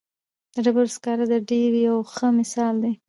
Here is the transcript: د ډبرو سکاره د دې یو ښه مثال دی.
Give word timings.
د 0.53 0.55
ډبرو 0.65 0.93
سکاره 0.95 1.25
د 1.31 1.35
دې 1.49 1.61
یو 1.87 1.97
ښه 2.13 2.27
مثال 2.39 2.75
دی. 2.83 2.93